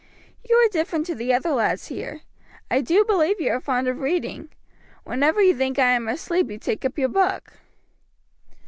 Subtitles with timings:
[0.49, 2.21] You are different to the other lads here.
[2.71, 4.49] I do believe you are fond of reading.
[5.03, 7.53] Whenever you think I am asleep you take up your book."